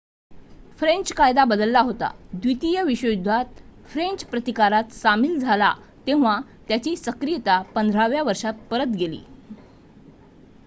[0.79, 3.59] French कायदा बदलला होता द्वितीय विश्वयुद्धात
[3.85, 5.73] फ्रेंच प्रतिकारात सामील झाला
[6.07, 9.21] तेव्हा त्याची सक्रियता 15 व्या वर्षात परत गेली